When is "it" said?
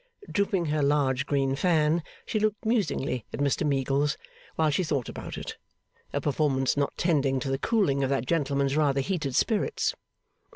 5.37-5.57